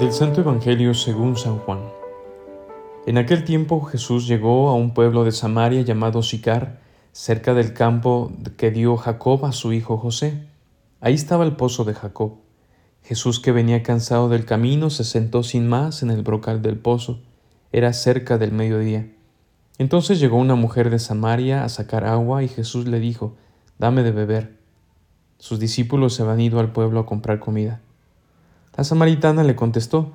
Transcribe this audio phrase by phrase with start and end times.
[0.00, 1.80] Del Santo Evangelio según San Juan.
[3.06, 6.80] En aquel tiempo Jesús llegó a un pueblo de Samaria llamado Sicar,
[7.12, 10.46] cerca del campo que dio Jacob a su hijo José.
[11.02, 12.36] Ahí estaba el pozo de Jacob.
[13.02, 17.20] Jesús, que venía cansado del camino, se sentó sin más en el brocal del pozo.
[17.70, 19.15] Era cerca del mediodía.
[19.78, 23.36] Entonces llegó una mujer de Samaria a sacar agua y Jesús le dijo,
[23.78, 24.56] Dame de beber.
[25.38, 27.80] Sus discípulos se habían ido al pueblo a comprar comida.
[28.76, 30.12] La samaritana le contestó,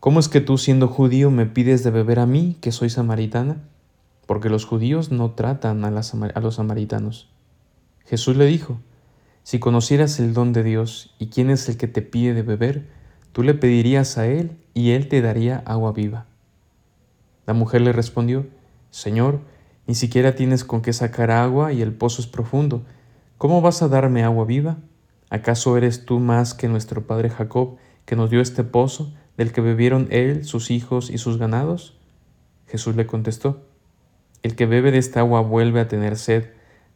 [0.00, 3.62] ¿Cómo es que tú siendo judío me pides de beber a mí, que soy samaritana?
[4.26, 7.28] Porque los judíos no tratan a, a los samaritanos.
[8.06, 8.80] Jesús le dijo,
[9.42, 12.88] Si conocieras el don de Dios y quién es el que te pide de beber,
[13.32, 16.26] tú le pedirías a él y él te daría agua viva.
[17.46, 18.46] La mujer le respondió,
[18.92, 19.40] Señor,
[19.86, 22.82] ni siquiera tienes con qué sacar agua y el pozo es profundo.
[23.38, 24.76] ¿Cómo vas a darme agua viva?
[25.30, 29.62] ¿Acaso eres tú más que nuestro padre Jacob, que nos dio este pozo, del que
[29.62, 31.98] bebieron él, sus hijos y sus ganados?
[32.66, 33.64] Jesús le contestó,
[34.42, 36.50] El que bebe de esta agua vuelve a tener sed,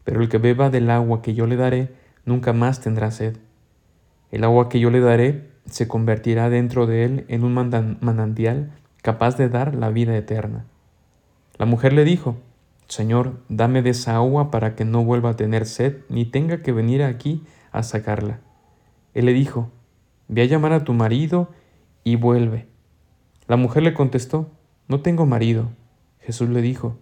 [0.05, 1.95] pero el que beba del agua que yo le daré,
[2.27, 3.39] nunca más tendrá sed.
[4.31, 9.39] El agua que yo le daré se convertirá dentro de él en un manantial capaz
[9.39, 10.67] de dar la vida eterna.
[11.59, 12.37] La mujer le dijo,
[12.89, 16.73] Señor, dame de esa agua para que no vuelva a tener sed, ni tenga que
[16.73, 18.41] venir aquí a sacarla.
[19.15, 19.71] Él le dijo,
[20.29, 21.51] Ve a llamar a tu marido
[22.05, 22.67] y vuelve.
[23.47, 24.51] La mujer le contestó,
[24.89, 25.71] No tengo marido.
[26.21, 26.97] Jesús le dijo,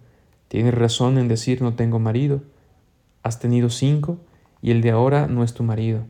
[0.47, 2.43] Tienes razón en decir no tengo marido.
[3.23, 4.19] Has tenido cinco
[4.61, 6.05] y el de ahora no es tu marido.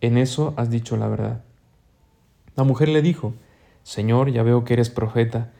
[0.00, 1.44] En eso has dicho la verdad.
[2.56, 3.34] La mujer le dijo,
[3.82, 5.52] Señor, ya veo que eres profeta.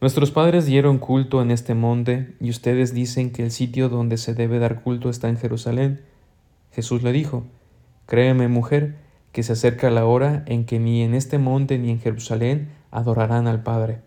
[0.00, 4.34] Nuestros padres dieron culto en este monte y ustedes dicen que el sitio donde se
[4.34, 6.02] debe dar culto está en Jerusalén.
[6.72, 7.44] Jesús le dijo,
[8.06, 8.96] Créeme, mujer,
[9.32, 13.48] que se acerca la hora en que ni en este monte ni en Jerusalén adorarán
[13.48, 14.00] al Padre.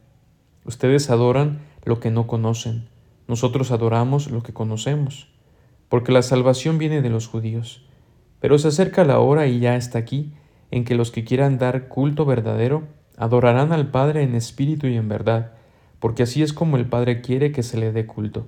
[0.65, 2.87] Ustedes adoran lo que no conocen,
[3.27, 5.29] nosotros adoramos lo que conocemos,
[5.89, 7.85] porque la salvación viene de los judíos.
[8.39, 10.33] Pero se acerca la hora y ya está aquí,
[10.69, 12.83] en que los que quieran dar culto verdadero
[13.17, 15.56] adorarán al Padre en espíritu y en verdad,
[15.99, 18.47] porque así es como el Padre quiere que se le dé culto.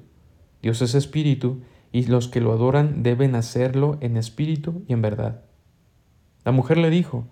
[0.61, 1.61] Dios es espíritu,
[1.91, 5.41] y los que lo adoran deben hacerlo en espíritu y en verdad.
[6.45, 7.25] La mujer le dijo,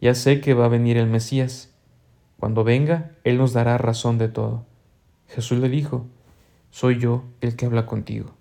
[0.00, 1.72] Ya sé que va a venir el Mesías.
[2.38, 4.66] Cuando venga, Él nos dará razón de todo.
[5.28, 6.06] Jesús le dijo,
[6.70, 8.34] Soy yo el que habla contigo.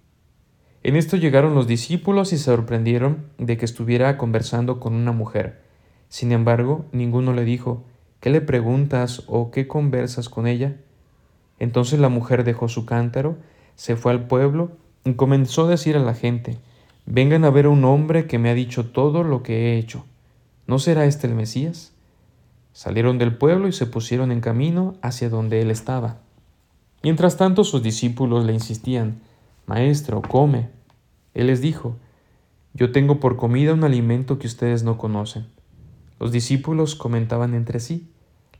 [0.83, 5.61] En esto llegaron los discípulos y se sorprendieron de que estuviera conversando con una mujer.
[6.09, 7.85] Sin embargo, ninguno le dijo,
[8.19, 10.75] ¿qué le preguntas o qué conversas con ella?
[11.63, 13.37] Entonces la mujer dejó su cántaro,
[13.75, 14.71] se fue al pueblo
[15.05, 16.57] y comenzó a decir a la gente,
[17.05, 20.03] Vengan a ver a un hombre que me ha dicho todo lo que he hecho.
[20.67, 21.93] ¿No será este el Mesías?
[22.73, 26.17] Salieron del pueblo y se pusieron en camino hacia donde él estaba.
[27.01, 29.21] Mientras tanto sus discípulos le insistían,
[29.65, 30.69] Maestro, come.
[31.33, 31.95] Él les dijo,
[32.73, 35.47] Yo tengo por comida un alimento que ustedes no conocen.
[36.19, 38.11] Los discípulos comentaban entre sí,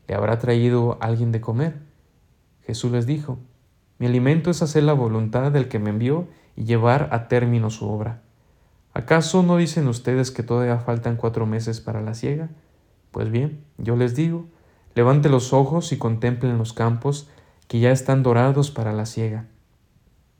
[0.08, 1.93] ¿le habrá traído alguien de comer?
[2.66, 3.40] Jesús les dijo,
[4.00, 7.90] Mi alimento es hacer la voluntad del que me envió y llevar a término su
[7.90, 8.22] obra.
[8.94, 12.50] ¿Acaso no dicen ustedes que todavía faltan cuatro meses para la siega?
[13.12, 14.46] Pues bien, yo les digo,
[14.96, 17.28] levante los ojos y contemplen los campos
[17.68, 19.48] que ya están dorados para la siega.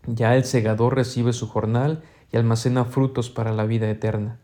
[0.06, 4.40] Ya el segador recibe su jornal y almacena frutos para la vida eterna.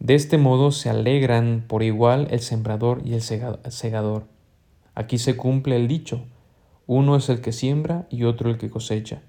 [0.00, 4.26] De este modo se alegran por igual el sembrador y el segador.
[4.94, 6.24] Aquí se cumple el dicho,
[6.88, 9.22] uno es el que siembra y otro el que cosecha.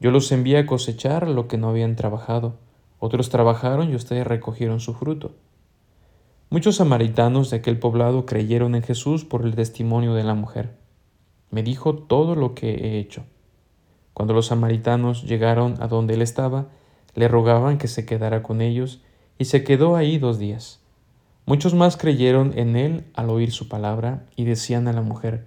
[0.00, 2.56] Yo los envié a cosechar lo que no habían trabajado
[2.98, 5.32] otros trabajaron y ustedes recogieron su fruto.
[6.48, 10.76] Muchos samaritanos de aquel poblado creyeron en Jesús por el testimonio de la mujer.
[11.50, 13.24] Me dijo todo lo que he hecho.
[14.14, 16.68] Cuando los samaritanos llegaron a donde él estaba,
[17.14, 19.02] le rogaban que se quedara con ellos,
[19.38, 20.80] y se quedó ahí dos días.
[21.44, 25.46] Muchos más creyeron en él al oír su palabra, y decían a la mujer,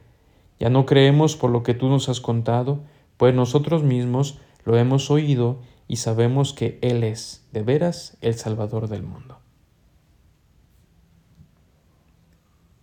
[0.59, 2.81] Ya no creemos por lo que tú nos has contado,
[3.17, 8.87] pues nosotros mismos lo hemos oído y sabemos que Él es, de veras, el Salvador
[8.89, 9.39] del mundo.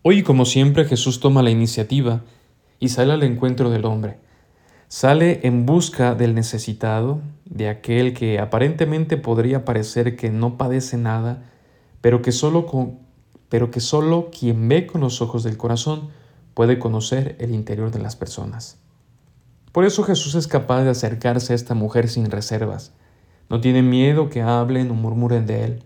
[0.02, 2.22] Hoy, como siempre, Jesús toma la iniciativa
[2.78, 4.18] y sale al encuentro del hombre.
[4.88, 11.50] Sale en busca del necesitado, de aquel que aparentemente podría parecer que no padece nada,
[12.00, 13.00] pero que solo, con,
[13.48, 16.08] pero que solo quien ve con los ojos del corazón
[16.56, 18.78] puede conocer el interior de las personas.
[19.72, 22.94] Por eso Jesús es capaz de acercarse a esta mujer sin reservas.
[23.50, 25.82] No tiene miedo que hablen o murmuren de él.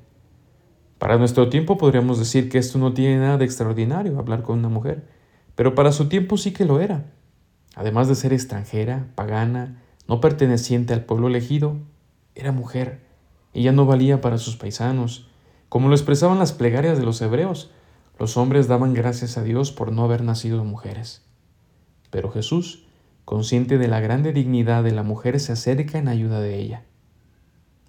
[0.99, 4.69] Para nuestro tiempo podríamos decir que esto no tiene nada de extraordinario, hablar con una
[4.69, 5.09] mujer,
[5.57, 7.11] pero para su tiempo sí que lo era.
[7.75, 11.79] Además de ser extranjera, pagana, no perteneciente al pueblo elegido,
[12.37, 13.01] era mujer.
[13.55, 15.27] Ella no valía para sus paisanos.
[15.69, 17.73] Como lo expresaban las plegarias de los hebreos,
[18.21, 21.23] los hombres daban gracias a Dios por no haber nacido mujeres.
[22.11, 22.85] Pero Jesús,
[23.25, 26.85] consciente de la grande dignidad de la mujer, se acerca en ayuda de ella.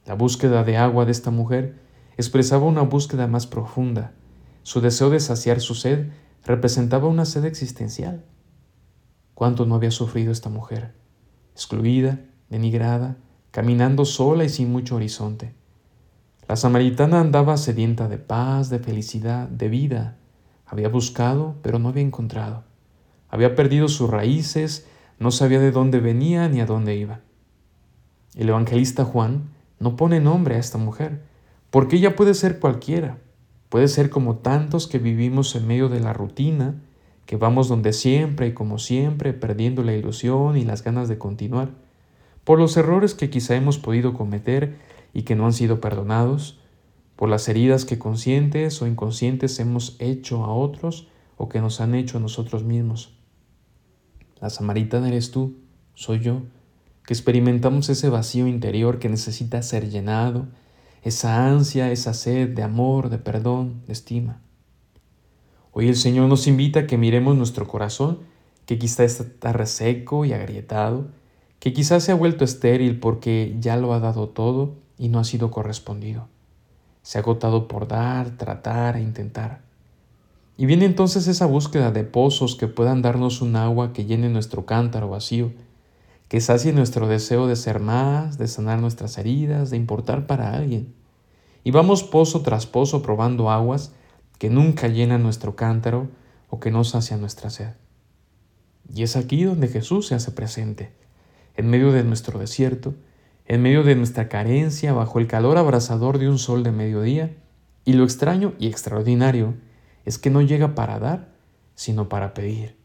[0.06, 1.76] La búsqueda de agua de esta mujer
[2.16, 4.14] expresaba una búsqueda más profunda.
[4.64, 6.12] Su deseo de saciar su sed
[6.46, 8.24] representaba una sed existencial.
[9.34, 10.94] ¿Cuánto no había sufrido esta mujer?
[11.52, 13.18] Excluida, denigrada,
[13.52, 15.56] caminando sola y sin mucho horizonte.
[16.48, 20.18] La samaritana andaba sedienta de paz, de felicidad, de vida.
[20.72, 22.64] Había buscado, pero no había encontrado.
[23.30, 24.88] Había perdido sus raíces,
[25.20, 27.20] no sabía de dónde venía ni a dónde iba.
[28.36, 31.22] El evangelista Juan no pone nombre a esta mujer,
[31.70, 33.20] porque ella puede ser cualquiera,
[33.70, 36.82] puede ser como tantos que vivimos en medio de la rutina,
[37.28, 41.70] que vamos donde siempre y como siempre, perdiendo la ilusión y las ganas de continuar
[42.44, 44.78] por los errores que quizá hemos podido cometer
[45.14, 46.60] y que no han sido perdonados,
[47.22, 51.08] por las heridas que conscientes o inconscientes hemos hecho a otros
[51.38, 53.14] o que nos han hecho a nosotros mismos.
[54.40, 55.60] La samaritana eres tú,
[55.94, 56.42] soy yo,
[57.06, 60.48] que experimentamos ese vacío interior que necesita ser llenado,
[61.04, 64.42] esa ansia, esa sed de amor, de perdón, de estima.
[65.74, 68.22] Hoy el Señor nos invita a que miremos nuestro corazón,
[68.66, 71.12] que quizá está reseco y agrietado,
[71.60, 75.24] que quizás se ha vuelto estéril porque ya lo ha dado todo y no ha
[75.24, 76.31] sido correspondido.
[77.02, 79.62] Se ha agotado por dar, tratar e intentar.
[80.58, 84.66] Y viene entonces esa búsqueda de pozos que puedan darnos un agua que llene nuestro
[84.66, 85.52] cántaro vacío,
[86.28, 90.94] que sacie nuestro deseo de ser más, de sanar nuestras heridas, de importar para alguien.
[91.64, 93.92] Y vamos pozo tras pozo probando aguas
[94.38, 96.10] que nunca llenan nuestro cántaro
[96.50, 97.74] o que no sacian nuestra sed.
[98.94, 100.92] Y es aquí donde Jesús se hace presente
[101.56, 102.96] en medio de nuestro desierto,
[103.52, 107.36] en medio de nuestra carencia, bajo el calor abrasador de un sol de mediodía,
[107.84, 109.56] y lo extraño y extraordinario
[110.06, 111.34] es que no llega para dar,
[111.76, 112.78] sino para pedir.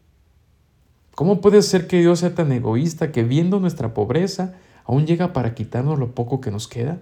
[1.15, 5.55] ¿Cómo puede ser que Dios sea tan egoísta que viendo nuestra pobreza aún llega para
[5.55, 6.99] quitarnos lo poco que nos queda?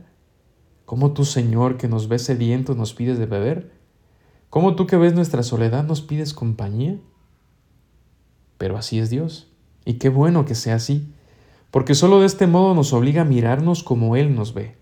[0.85, 3.73] ¿Cómo tú, Señor, que nos ves sedientos, nos pides de beber?
[4.51, 6.99] ¿Cómo tú que ves nuestra soledad nos pides compañía?
[8.59, 9.51] Pero así es Dios,
[9.87, 11.14] y qué bueno que sea así,
[11.75, 14.77] porque solo de este modo nos obliga a mirarnos como Él nos ve.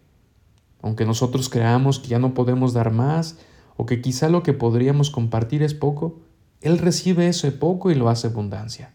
[0.82, 3.38] Aunque nosotros creamos que ya no podemos dar más
[3.78, 6.20] o que quizá lo que podríamos compartir es poco,
[6.60, 8.92] Él recibe ese poco y lo hace abundancia.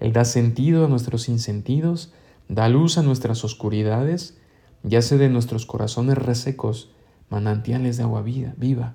[0.00, 2.14] Él da sentido a nuestros sinsentidos,
[2.48, 4.38] da luz a nuestras oscuridades
[4.82, 6.92] y hace de nuestros corazones resecos
[7.28, 8.94] manantiales de agua vida, viva,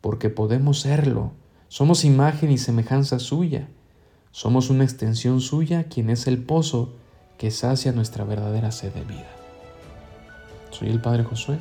[0.00, 1.32] porque podemos serlo,
[1.66, 3.68] somos imagen y semejanza suya,
[4.30, 7.01] somos una extensión suya, quien es el pozo
[7.42, 9.26] que sacia nuestra verdadera sed de vida.
[10.70, 11.58] Soy el Padre Josué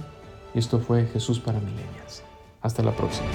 [0.54, 2.22] y esto fue Jesús para Milenias.
[2.62, 3.28] Hasta la próxima.